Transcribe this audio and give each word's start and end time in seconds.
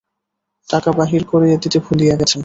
টাকা 0.69 0.89
বাহির 0.99 1.21
করিয়া 1.31 1.57
দিতে 1.63 1.77
ভুলিয়া 1.85 2.15
গেছেন। 2.19 2.39